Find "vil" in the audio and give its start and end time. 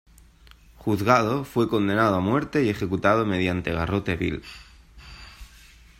4.15-4.41